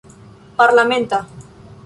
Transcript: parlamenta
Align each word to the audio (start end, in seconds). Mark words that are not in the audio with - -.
parlamenta 0.57 1.19